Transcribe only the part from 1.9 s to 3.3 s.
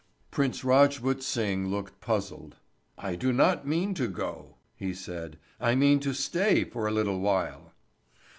puzzled. "I